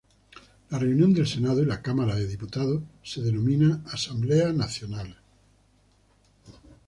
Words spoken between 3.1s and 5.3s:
denomina Asamblea Nacional.